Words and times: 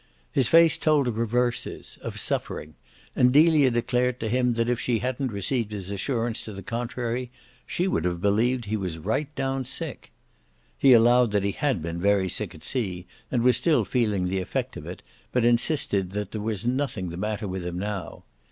His 0.31 0.47
face 0.47 0.79
told 0.79 1.07
of 1.07 1.15
reverses, 1.19 1.99
of 2.01 2.19
suffering; 2.19 2.73
and 3.15 3.31
Delia 3.31 3.69
declared 3.69 4.19
to 4.21 4.29
him 4.29 4.53
that 4.53 4.67
if 4.67 4.79
she 4.79 4.97
hadn't 4.97 5.31
received 5.31 5.71
his 5.71 5.91
assurance 5.91 6.43
to 6.45 6.53
the 6.53 6.63
contrary 6.63 7.29
she 7.67 7.87
would 7.87 8.03
have 8.05 8.19
believed 8.19 8.65
he 8.65 8.75
was 8.75 8.97
right 8.97 9.27
down 9.35 9.63
sick. 9.63 10.11
He 10.75 10.93
allowed 10.93 11.29
that 11.33 11.43
he 11.43 11.51
had 11.51 11.83
been 11.83 12.01
very 12.01 12.29
sick 12.29 12.55
at 12.55 12.63
sea 12.63 13.05
and 13.29 13.43
was 13.43 13.57
still 13.57 13.85
feeling 13.85 14.27
the 14.27 14.39
effect 14.41 14.75
of 14.75 14.87
it, 14.87 15.03
but 15.31 15.45
insisted 15.45 16.13
that 16.13 16.31
there 16.31 16.41
was 16.41 16.65
nothing 16.65 17.09
the 17.09 17.15
matter 17.17 17.47
with 17.47 17.63
him 17.63 17.77
now. 17.77 18.23